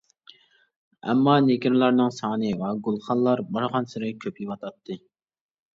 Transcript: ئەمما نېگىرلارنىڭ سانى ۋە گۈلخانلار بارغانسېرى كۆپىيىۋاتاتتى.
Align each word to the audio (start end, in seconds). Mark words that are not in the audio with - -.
ئەمما 1.11 1.35
نېگىرلارنىڭ 1.49 2.11
سانى 2.17 2.55
ۋە 2.63 2.73
گۈلخانلار 2.89 3.47
بارغانسېرى 3.55 4.15
كۆپىيىۋاتاتتى. 4.27 5.01